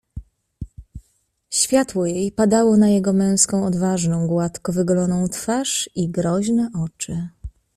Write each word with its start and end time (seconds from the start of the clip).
"Światło 1.49 2.05
jej 2.05 2.31
padało 2.31 2.77
na 2.77 2.89
jego 2.89 3.13
męską, 3.13 3.65
odważną, 3.65 4.27
gładko 4.27 4.71
wygoloną 4.73 5.27
twarz 5.29 5.89
i 5.95 6.09
groźne 6.09 6.69
oczy." 6.75 7.29